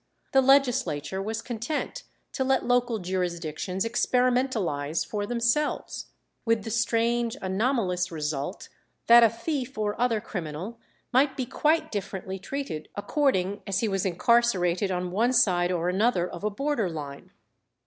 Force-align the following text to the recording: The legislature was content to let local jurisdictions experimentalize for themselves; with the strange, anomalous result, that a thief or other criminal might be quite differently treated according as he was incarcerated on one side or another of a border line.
The 0.31 0.41
legislature 0.41 1.21
was 1.21 1.43
content 1.43 2.05
to 2.31 2.43
let 2.43 2.65
local 2.65 2.97
jurisdictions 2.97 3.85
experimentalize 3.85 5.03
for 5.05 5.27
themselves; 5.27 6.07
with 6.43 6.63
the 6.63 6.71
strange, 6.71 7.37
anomalous 7.39 8.11
result, 8.11 8.67
that 9.05 9.21
a 9.21 9.29
thief 9.29 9.77
or 9.77 10.01
other 10.01 10.19
criminal 10.19 10.79
might 11.13 11.37
be 11.37 11.45
quite 11.45 11.91
differently 11.91 12.39
treated 12.39 12.89
according 12.95 13.61
as 13.67 13.81
he 13.81 13.87
was 13.87 14.03
incarcerated 14.03 14.89
on 14.89 15.11
one 15.11 15.33
side 15.33 15.71
or 15.71 15.87
another 15.87 16.27
of 16.27 16.43
a 16.43 16.49
border 16.49 16.89
line. 16.89 17.29